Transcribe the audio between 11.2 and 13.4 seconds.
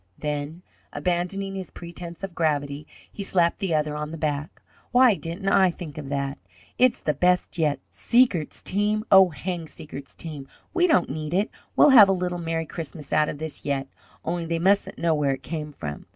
it. We'll have a little merry Christmas out of